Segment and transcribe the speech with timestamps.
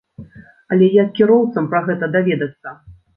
[0.75, 2.75] Але як кіроўцам пра гэта даведацца?